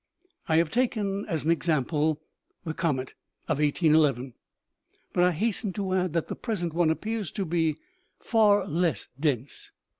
[0.49, 2.23] u I have taken as an example
[2.63, 3.13] the comet
[3.47, 4.33] of 1811;
[5.13, 7.77] but I hasten to add that the present one appears to be
[8.19, 9.71] far less dense."